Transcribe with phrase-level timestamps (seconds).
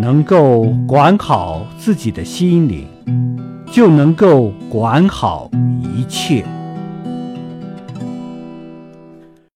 [0.00, 2.88] 能够管好自己的心灵
[3.70, 5.50] 就能够管好
[5.94, 6.59] 一切。